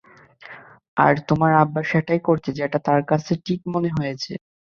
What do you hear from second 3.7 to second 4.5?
মনে হয়েছে।